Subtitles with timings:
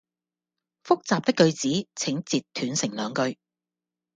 [0.83, 3.37] 複雜的句子請截斷成兩句